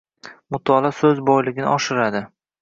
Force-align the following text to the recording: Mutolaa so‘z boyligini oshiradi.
Mutolaa 0.55 0.91
so‘z 1.01 1.21
boyligini 1.27 1.69
oshiradi. 1.75 2.25